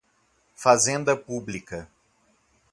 Fazenda 0.55 1.15
Pública 1.15 1.87